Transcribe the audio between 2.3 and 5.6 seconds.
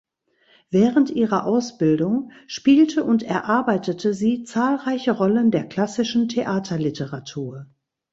spielte und erarbeitete sie zahlreiche Rollen